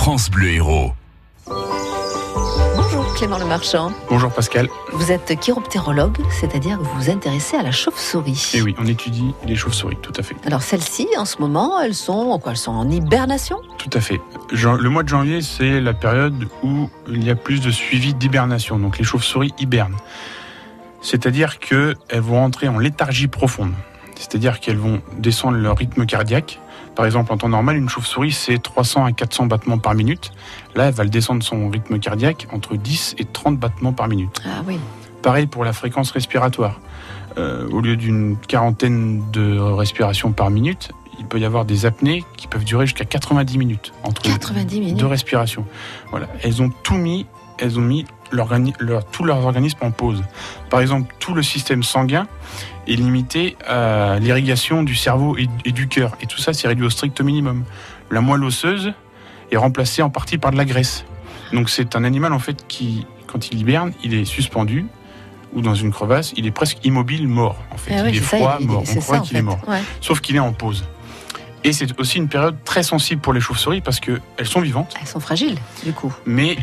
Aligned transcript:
France 0.00 0.30
Bleu 0.30 0.52
Héros. 0.52 0.92
Bonjour 1.46 3.14
Clément 3.16 3.36
Le 3.36 3.44
Marchand. 3.44 3.92
Bonjour 4.08 4.32
Pascal. 4.32 4.66
Vous 4.94 5.12
êtes 5.12 5.38
chiroptérologue, 5.38 6.16
c'est-à-dire 6.30 6.78
que 6.78 6.84
vous 6.84 7.00
vous 7.02 7.10
intéressez 7.10 7.58
à 7.58 7.62
la 7.62 7.70
chauve-souris. 7.70 8.52
Et 8.54 8.56
Eh 8.56 8.62
oui, 8.62 8.74
on 8.78 8.86
étudie 8.86 9.34
les 9.44 9.54
chauves-souris, 9.54 9.98
tout 10.00 10.14
à 10.16 10.22
fait. 10.22 10.34
Alors 10.46 10.62
celles-ci, 10.62 11.06
en 11.18 11.26
ce 11.26 11.36
moment, 11.36 11.78
elles 11.82 11.94
sont, 11.94 12.38
quoi, 12.38 12.52
elles 12.52 12.56
sont 12.56 12.72
en 12.72 12.88
hibernation? 12.88 13.60
Tout 13.76 13.90
à 13.92 14.00
fait. 14.00 14.22
Le 14.50 14.88
mois 14.88 15.02
de 15.02 15.08
janvier, 15.10 15.42
c'est 15.42 15.82
la 15.82 15.92
période 15.92 16.48
où 16.62 16.88
il 17.06 17.22
y 17.22 17.28
a 17.28 17.36
plus 17.36 17.60
de 17.60 17.70
suivi 17.70 18.14
d'hibernation. 18.14 18.78
Donc 18.78 18.96
les 18.96 19.04
chauves-souris 19.04 19.52
hibernent. 19.58 19.98
C'est-à-dire 21.02 21.58
qu'elles 21.58 21.96
vont 22.14 22.42
entrer 22.42 22.68
en 22.68 22.78
léthargie 22.78 23.28
profonde. 23.28 23.74
C'est-à-dire 24.20 24.60
qu'elles 24.60 24.76
vont 24.76 25.00
descendre 25.16 25.56
leur 25.56 25.78
rythme 25.78 26.04
cardiaque. 26.04 26.60
Par 26.94 27.06
exemple, 27.06 27.32
en 27.32 27.38
temps 27.38 27.48
normal, 27.48 27.78
une 27.78 27.88
chauve-souris, 27.88 28.32
c'est 28.32 28.62
300 28.62 29.06
à 29.06 29.12
400 29.12 29.46
battements 29.46 29.78
par 29.78 29.94
minute. 29.94 30.30
Là, 30.74 30.88
elle 30.88 30.94
va 30.94 31.04
descendre 31.06 31.42
son 31.42 31.70
rythme 31.70 31.98
cardiaque 31.98 32.46
entre 32.52 32.76
10 32.76 33.14
et 33.16 33.24
30 33.24 33.58
battements 33.58 33.94
par 33.94 34.08
minute. 34.08 34.42
Ah 34.44 34.62
oui. 34.66 34.78
Pareil 35.22 35.46
pour 35.46 35.64
la 35.64 35.72
fréquence 35.72 36.10
respiratoire. 36.10 36.80
Euh, 37.38 37.66
au 37.70 37.80
lieu 37.80 37.96
d'une 37.96 38.36
quarantaine 38.36 39.22
de 39.32 39.58
respirations 39.58 40.32
par 40.32 40.50
minute, 40.50 40.90
il 41.18 41.24
peut 41.24 41.38
y 41.38 41.46
avoir 41.46 41.64
des 41.64 41.86
apnées 41.86 42.22
qui 42.36 42.46
peuvent 42.46 42.64
durer 42.64 42.84
jusqu'à 42.84 43.06
90 43.06 43.56
minutes 43.56 43.92
entre 44.02 44.20
90 44.20 44.80
minutes. 44.80 44.96
deux 44.96 45.06
respirations. 45.06 45.64
Voilà, 46.10 46.26
elles 46.42 46.60
ont 46.60 46.70
tout 46.82 46.96
mis, 46.96 47.24
elles 47.58 47.78
ont 47.78 47.82
mis 47.82 48.04
leur, 48.32 49.04
tous 49.10 49.24
leurs 49.24 49.44
organismes 49.44 49.78
en 49.82 49.90
pause. 49.90 50.22
Par 50.70 50.80
exemple, 50.80 51.14
tout 51.18 51.34
le 51.34 51.42
système 51.42 51.82
sanguin 51.82 52.26
est 52.88 52.94
limité 52.96 53.56
à 53.66 54.18
l'irrigation 54.20 54.82
du 54.82 54.94
cerveau 54.94 55.36
et, 55.36 55.48
et 55.64 55.72
du 55.72 55.88
cœur, 55.88 56.16
et 56.20 56.26
tout 56.26 56.38
ça 56.38 56.52
c'est 56.52 56.68
réduit 56.68 56.86
au 56.86 56.90
strict 56.90 57.20
minimum. 57.20 57.64
La 58.10 58.20
moelle 58.20 58.42
osseuse 58.44 58.92
est 59.52 59.56
remplacée 59.56 60.02
en 60.02 60.10
partie 60.10 60.38
par 60.38 60.50
de 60.52 60.56
la 60.56 60.64
graisse. 60.64 61.04
Donc 61.52 61.70
c'est 61.70 61.96
un 61.96 62.04
animal 62.04 62.32
en 62.32 62.38
fait 62.38 62.64
qui, 62.68 63.06
quand 63.26 63.50
il 63.52 63.58
hiberne, 63.60 63.92
il 64.04 64.14
est 64.14 64.24
suspendu 64.24 64.86
ou 65.52 65.62
dans 65.62 65.74
une 65.74 65.90
crevasse, 65.90 66.32
il 66.36 66.46
est 66.46 66.52
presque 66.52 66.78
immobile, 66.84 67.26
mort. 67.26 67.56
En 67.72 67.76
fait, 67.76 67.94
Ah 67.96 68.02
oui, 68.04 68.10
il 68.12 68.16
est 68.18 68.20
froid, 68.20 68.58
mort. 68.60 68.84
On 68.96 69.00
croit 69.00 69.18
qu'il 69.20 69.36
est 69.36 69.42
mort 69.42 69.58
Ouais. 69.66 69.80
sauf 70.00 70.20
qu'il 70.20 70.36
est 70.36 70.40
en 70.40 70.52
pause. 70.52 70.84
Et 71.64 71.72
c'est 71.72 71.98
aussi 72.00 72.18
une 72.18 72.28
période 72.28 72.56
très 72.64 72.82
sensible 72.84 73.20
pour 73.20 73.32
les 73.32 73.40
chauves-souris 73.40 73.80
parce 73.80 73.98
qu'elles 74.00 74.20
sont 74.44 74.60
vivantes, 74.60 74.94
Elles 75.00 75.06
sont 75.08 75.20
fragiles, 75.20 75.58
du 75.84 75.92
coup. 75.92 76.12
mais 76.24 76.56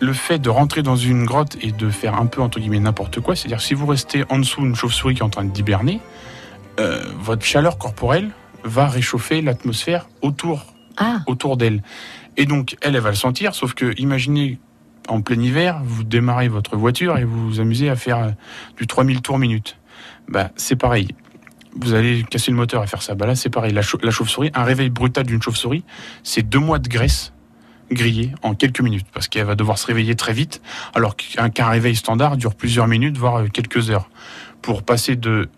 le 0.00 0.12
fait 0.12 0.38
de 0.38 0.50
rentrer 0.50 0.82
dans 0.82 0.96
une 0.96 1.24
grotte 1.24 1.56
et 1.60 1.72
de 1.72 1.90
faire 1.90 2.14
un 2.14 2.26
peu 2.26 2.42
entre 2.42 2.60
guillemets 2.60 2.80
n'importe 2.80 3.20
quoi, 3.20 3.36
c'est-à-dire 3.36 3.60
si 3.60 3.74
vous 3.74 3.86
restez 3.86 4.24
en 4.28 4.38
dessous 4.38 4.60
d'une 4.60 4.74
chauve-souris 4.74 5.14
qui 5.14 5.20
est 5.20 5.24
en 5.24 5.30
train 5.30 5.44
d'hiberner, 5.44 6.00
euh, 6.80 7.04
votre 7.18 7.44
chaleur 7.44 7.78
corporelle 7.78 8.30
va 8.64 8.88
réchauffer 8.88 9.42
l'atmosphère 9.42 10.08
autour, 10.22 10.66
Ah, 10.96 11.20
autour 11.26 11.56
d'elle. 11.56 11.82
Et 12.36 12.46
donc 12.46 12.76
elle, 12.80 12.96
elle 12.96 13.02
va 13.02 13.10
le 13.10 13.16
sentir, 13.16 13.54
sauf 13.54 13.74
que 13.74 13.94
imaginez 13.98 14.58
en 15.08 15.20
plein 15.20 15.40
hiver, 15.40 15.80
vous 15.84 16.02
démarrez 16.02 16.48
votre 16.48 16.76
voiture 16.76 17.18
et 17.18 17.24
vous 17.24 17.48
vous 17.48 17.60
amusez 17.60 17.90
à 17.90 17.96
faire 17.96 18.18
euh, 18.18 18.30
du 18.78 18.86
3000 18.86 19.20
tours 19.20 19.38
minute. 19.38 19.76
Bah, 20.28 20.50
c'est 20.56 20.76
pareil. 20.76 21.08
Vous 21.76 21.92
allez 21.94 22.24
casser 22.24 22.50
le 22.50 22.56
moteur 22.56 22.82
à 22.82 22.86
faire 22.86 23.02
ça. 23.02 23.14
Bah 23.14 23.26
là, 23.26 23.34
c'est 23.34 23.50
pareil. 23.50 23.72
La 23.72 23.82
chauve-souris, 23.82 24.50
un 24.54 24.62
réveil 24.62 24.90
brutal 24.90 25.26
d'une 25.26 25.42
chauve-souris, 25.42 25.84
c'est 26.22 26.42
deux 26.42 26.60
mois 26.60 26.78
de 26.78 26.88
graisse 26.88 27.33
grillée 27.90 28.32
en 28.42 28.54
quelques 28.54 28.80
minutes, 28.80 29.06
parce 29.12 29.28
qu'elle 29.28 29.44
va 29.46 29.54
devoir 29.54 29.78
se 29.78 29.86
réveiller 29.86 30.14
très 30.14 30.32
vite, 30.32 30.60
alors 30.94 31.16
qu'un 31.16 31.68
réveil 31.68 31.96
standard 31.96 32.36
dure 32.36 32.54
plusieurs 32.54 32.86
minutes, 32.88 33.16
voire 33.18 33.36
euh, 33.40 33.48
quelques 33.48 33.90
heures. 33.90 34.08
Pour 34.62 34.82
passer 34.82 35.16
de, 35.16 35.48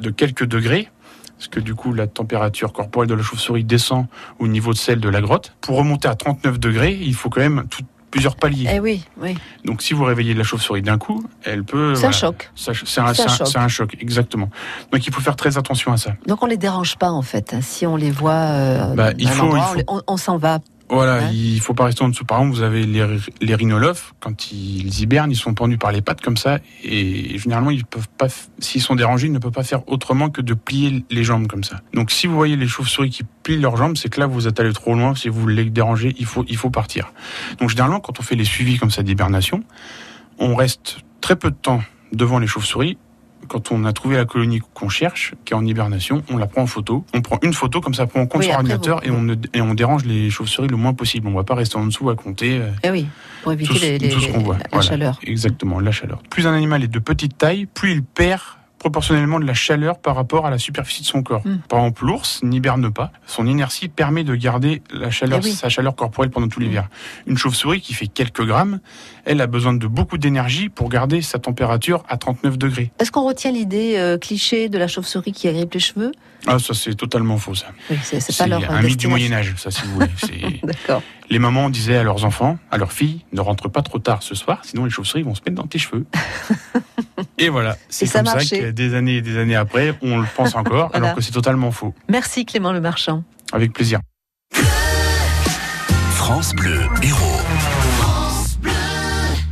de 0.00 0.10
quelques 0.10 0.44
degrés, 0.46 0.88
parce 1.36 1.48
que 1.48 1.60
du 1.60 1.74
coup, 1.74 1.92
la 1.92 2.06
température 2.06 2.72
corporelle 2.72 3.08
de 3.10 3.14
la 3.14 3.22
chauve-souris 3.22 3.64
descend 3.64 4.06
au 4.38 4.46
niveau 4.48 4.72
de 4.72 4.78
celle 4.78 5.00
de 5.00 5.08
la 5.08 5.20
grotte. 5.20 5.54
Pour 5.60 5.76
remonter 5.76 6.08
à 6.08 6.14
39 6.14 6.58
degrés, 6.58 6.98
il 7.00 7.14
faut 7.14 7.28
quand 7.28 7.40
même 7.40 7.64
tout- 7.68 7.82
plusieurs 8.10 8.36
paliers. 8.36 8.68
eh 8.72 8.78
oui, 8.78 9.02
oui. 9.20 9.34
Donc 9.64 9.82
si 9.82 9.92
vous 9.92 10.04
réveillez 10.04 10.34
la 10.34 10.44
chauve-souris 10.44 10.82
d'un 10.82 10.98
coup, 10.98 11.26
elle 11.42 11.64
peut... 11.64 11.96
C'est 11.96 12.06
un 12.06 12.10
voilà, 12.10 12.16
choc. 12.16 12.50
ça- 12.54 12.70
C'est 12.84 13.00
un, 13.00 13.12
choc. 13.12 13.46
c'est 13.48 13.58
un 13.58 13.66
choc, 13.66 13.96
exactement. 13.98 14.48
Donc 14.92 15.04
il 15.04 15.12
faut 15.12 15.20
faire 15.20 15.34
très 15.34 15.58
attention 15.58 15.92
à 15.92 15.96
ça. 15.96 16.12
Donc 16.28 16.40
on 16.42 16.46
les 16.46 16.56
dérange 16.56 16.94
pas, 16.96 17.10
en 17.10 17.22
fait. 17.22 17.52
hein. 17.52 17.60
Si 17.60 17.84
on 17.88 17.96
les 17.96 18.12
voit 18.12 18.30
euh, 18.32 18.94
Bah, 18.94 19.10
il 19.18 19.26
à 19.26 19.30
un 19.30 19.34
faut- 19.34 19.42
endroit, 19.46 19.58
il 19.58 19.62
on 19.64 19.66
faut- 19.72 19.76
les- 19.78 19.84
on, 19.88 20.02
on 20.06 20.16
s'en 20.16 20.36
va. 20.38 20.60
Voilà, 20.90 21.18
Ouais. 21.18 21.34
il 21.34 21.60
faut 21.60 21.72
pas 21.74 21.84
rester 21.86 22.04
en 22.04 22.08
dessous. 22.10 22.24
Par 22.26 22.38
exemple, 22.38 22.56
vous 22.56 22.62
avez 22.62 22.84
les, 22.84 23.04
les 23.40 23.54
rhinolophes, 23.54 24.12
quand 24.20 24.52
ils 24.52 25.00
hibernent, 25.00 25.30
ils 25.30 25.36
sont 25.36 25.54
pendus 25.54 25.78
par 25.78 25.92
les 25.92 26.02
pattes 26.02 26.20
comme 26.20 26.36
ça, 26.36 26.58
et 26.84 27.38
généralement, 27.38 27.70
ils 27.70 27.84
peuvent 27.86 28.08
pas, 28.18 28.26
s'ils 28.58 28.82
sont 28.82 28.94
dérangés, 28.94 29.26
ils 29.28 29.32
ne 29.32 29.38
peuvent 29.38 29.50
pas 29.50 29.62
faire 29.64 29.88
autrement 29.88 30.28
que 30.28 30.42
de 30.42 30.52
plier 30.54 31.04
les 31.10 31.24
jambes 31.24 31.46
comme 31.46 31.64
ça. 31.64 31.80
Donc, 31.94 32.10
si 32.10 32.26
vous 32.26 32.34
voyez 32.34 32.56
les 32.56 32.68
chauves-souris 32.68 33.10
qui 33.10 33.22
plient 33.42 33.58
leurs 33.60 33.76
jambes, 33.78 33.96
c'est 33.96 34.08
que 34.10 34.20
là, 34.20 34.26
vous 34.26 34.46
êtes 34.46 34.60
allé 34.60 34.72
trop 34.74 34.94
loin. 34.94 35.14
Si 35.14 35.28
vous 35.30 35.46
les 35.48 35.64
dérangez, 35.70 36.14
il 36.18 36.26
faut, 36.26 36.44
il 36.48 36.56
faut 36.56 36.70
partir. 36.70 37.12
Donc, 37.58 37.70
généralement, 37.70 38.00
quand 38.00 38.20
on 38.20 38.22
fait 38.22 38.36
les 38.36 38.44
suivis 38.44 38.76
comme 38.78 38.90
ça 38.90 39.02
d'hibernation, 39.02 39.64
on 40.38 40.54
reste 40.54 40.98
très 41.22 41.36
peu 41.36 41.50
de 41.50 41.56
temps 41.56 41.82
devant 42.12 42.38
les 42.38 42.46
chauves-souris. 42.46 42.98
Quand 43.48 43.70
on 43.72 43.84
a 43.84 43.92
trouvé 43.92 44.16
la 44.16 44.24
colonie 44.24 44.60
qu'on 44.74 44.88
cherche, 44.88 45.34
qui 45.44 45.52
est 45.52 45.56
en 45.56 45.64
hibernation, 45.64 46.22
on 46.30 46.36
la 46.36 46.46
prend 46.46 46.62
en 46.62 46.66
photo. 46.66 47.04
On 47.14 47.20
prend 47.20 47.38
une 47.42 47.52
photo, 47.52 47.80
comme 47.80 47.94
ça, 47.94 48.04
on 48.04 48.06
prend 48.06 48.20
en 48.20 48.26
compte 48.26 48.40
Oui, 48.40 48.46
sur 48.46 48.54
ordinateur 48.54 49.00
vous- 49.02 49.08
et, 49.08 49.10
on 49.10 49.22
ne- 49.22 49.34
et 49.52 49.60
on 49.60 49.74
dérange 49.74 50.04
les 50.04 50.30
chauves-souris 50.30 50.68
le 50.68 50.76
moins 50.76 50.94
possible. 50.94 51.26
On 51.26 51.30
ne 51.30 51.36
va 51.36 51.44
pas 51.44 51.54
rester 51.54 51.76
en 51.76 51.86
dessous 51.86 52.10
à 52.10 52.16
compter 52.16 52.58
euh, 52.58 52.70
Eh 52.82 52.90
oui, 52.90 53.06
pour 53.42 53.52
éviter 53.52 53.72
tout, 53.74 53.80
les, 53.80 53.98
les- 53.98 54.08
tout 54.10 54.20
ce 54.20 54.28
qu'on 54.32 54.40
voit. 54.40 54.56
la 54.58 54.64
Voilà. 54.70 54.86
chaleur. 54.88 55.18
Exactement, 55.22 55.80
la 55.80 55.92
chaleur. 55.92 56.22
Plus 56.30 56.46
un 56.46 56.52
animal 56.54 56.82
est 56.84 56.88
de 56.88 56.98
petite 56.98 57.36
taille, 57.38 57.66
plus 57.66 57.92
il 57.92 58.02
perd 58.02 58.40
proportionnellement 58.84 59.40
de 59.40 59.46
la 59.46 59.54
chaleur 59.54 59.98
par 59.98 60.14
rapport 60.14 60.44
à 60.44 60.50
la 60.50 60.58
superficie 60.58 61.00
de 61.00 61.06
son 61.06 61.22
corps. 61.22 61.40
Mm. 61.46 61.60
Par 61.70 61.78
exemple, 61.78 62.04
l'ours 62.04 62.42
n'hiberne 62.42 62.92
pas. 62.92 63.12
Son 63.26 63.46
inertie 63.46 63.88
permet 63.88 64.24
de 64.24 64.34
garder 64.34 64.82
la 64.92 65.10
chaleur, 65.10 65.38
Eh 65.42 65.46
oui. 65.46 65.52
sa 65.52 65.70
chaleur 65.70 65.96
corporelle 65.96 66.30
pendant 66.30 66.48
tout 66.48 66.60
l'hiver. 66.60 66.90
Une 67.26 67.38
chauve-souris 67.38 67.80
qui 67.80 67.94
fait 67.94 68.08
quelques 68.08 68.44
grammes, 68.44 68.80
elle 69.24 69.40
a 69.40 69.46
besoin 69.46 69.72
de 69.72 69.86
beaucoup 69.86 70.18
d'énergie 70.18 70.68
pour 70.68 70.90
garder 70.90 71.22
sa 71.22 71.38
température 71.38 72.04
à 72.10 72.18
39 72.18 72.58
degrés. 72.58 72.92
Est-ce 72.98 73.10
qu'on 73.10 73.26
retient 73.26 73.52
l'idée 73.52 73.94
euh, 73.96 74.18
cliché 74.18 74.68
de 74.68 74.76
la 74.76 74.86
chauve-souris 74.86 75.32
qui 75.32 75.48
agrippe 75.48 75.72
les 75.72 75.80
cheveux? 75.80 76.12
Ah, 76.46 76.58
ça 76.58 76.74
c'est 76.74 76.94
totalement 76.94 77.38
faux 77.38 77.54
ça. 77.54 77.68
Oui, 77.90 77.96
c'est 78.02 78.36
pas 78.36 78.46
leur 78.46 78.70
un 78.70 78.82
mythe 78.82 78.98
du. 79.00 79.08
Moyen 79.08 79.32
Âge, 79.32 79.54
ça 79.56 79.70
si 79.70 79.80
vous 79.86 79.94
voulez. 79.94 80.10
C'est- 80.18 80.62
D'accord. 80.62 81.02
Les 81.30 81.38
mamans 81.38 81.70
disaient 81.70 81.96
à 81.96 82.02
leurs 82.02 82.26
enfants, 82.26 82.58
à 82.70 82.76
leurs 82.76 82.92
filles, 82.92 83.24
ne 83.32 83.40
rentre 83.40 83.70
pas 83.70 83.80
trop 83.80 83.98
tard 83.98 84.22
ce 84.22 84.34
soir, 84.34 84.58
sinon 84.62 84.84
les 84.84 84.90
chauves-souris 84.90 85.22
vont 85.22 85.34
se 85.34 85.40
mettre 85.40 85.54
dans 85.56 85.66
tes 85.66 85.78
cheveux. 85.78 86.04
et 87.38 87.48
voilà, 87.48 87.76
c'est 87.88 88.06
ça 88.06 88.22
comme 88.22 88.38
ça 88.40 88.44
que 88.44 88.70
des 88.70 88.94
années 88.94 89.16
et 89.16 89.20
des 89.22 89.36
années 89.38 89.56
après, 89.56 89.94
on 90.02 90.18
le 90.18 90.26
pense 90.36 90.54
encore, 90.54 90.88
Voilà. 90.92 91.06
alors 91.06 91.16
que 91.16 91.22
c'est 91.22 91.32
totalement 91.32 91.70
faux. 91.72 91.94
Merci 92.08 92.44
Clément 92.46 92.72
Le 92.72 92.80
Marchand. 92.80 93.24
Avec 93.52 93.72
plaisir. 93.72 94.00
France 96.12 96.54
Bleu 96.54 96.80
Héros. 97.02 97.40